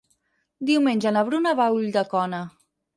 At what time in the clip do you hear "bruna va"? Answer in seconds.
1.29-1.71